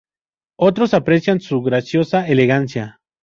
Otros 0.57 0.95
aprecian 0.95 1.39
su 1.41 1.61
graciosa 1.61 2.27
elegancia. 2.27 2.99